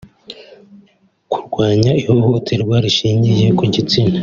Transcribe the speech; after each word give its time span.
kurwanya 1.31 1.91
ihohoterwa 2.01 2.75
rishingiye 2.85 3.47
ku 3.57 3.63
gitsina 3.73 4.17